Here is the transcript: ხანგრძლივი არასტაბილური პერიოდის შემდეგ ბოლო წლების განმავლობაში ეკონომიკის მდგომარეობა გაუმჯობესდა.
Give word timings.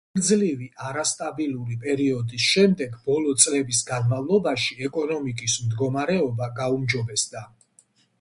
ხანგრძლივი 0.17 0.67
არასტაბილური 0.85 1.75
პერიოდის 1.83 2.47
შემდეგ 2.53 2.95
ბოლო 3.09 3.35
წლების 3.43 3.81
განმავლობაში 3.89 4.79
ეკონომიკის 4.87 5.59
მდგომარეობა 5.67 6.49
გაუმჯობესდა. 6.61 7.45